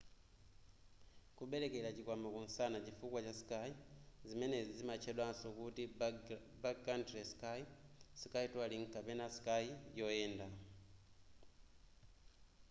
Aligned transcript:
kubelekera 1.37 1.89
chikwama 1.95 2.27
kumsana 2.35 2.77
chifukwa 2.85 3.19
cha 3.25 3.33
ski 3.41 3.67
zimenezi 4.29 4.71
zimatchedwaso 4.79 5.47
kuti 5.57 5.83
backcountry 6.61 7.21
ski 7.33 7.57
ski 8.21 8.43
touring 8.53 8.85
kapena 8.93 9.25
ski 9.35 9.61
yoyenda 9.99 10.47